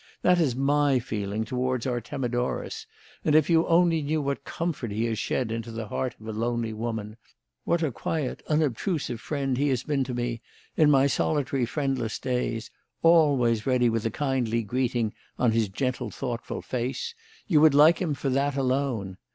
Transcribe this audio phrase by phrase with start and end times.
[0.23, 2.87] That is my feeling towards Artemidorus,
[3.23, 6.31] and if you only knew what comfort he has shed into the heart of a
[6.33, 7.17] lonely woman;
[7.65, 10.41] what a quiet, unobtrusive friend he has been to me
[10.75, 12.71] in my solitary, friendless days,
[13.03, 17.13] always ready with a kindly greeting on his gentle, thoughtful face,
[17.45, 19.17] you would like him for that alone.